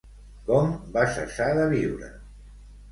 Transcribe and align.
Com 0.47 0.71
va 0.97 1.05
cessar 1.19 1.51
de 1.61 1.71
viure? 1.77 2.13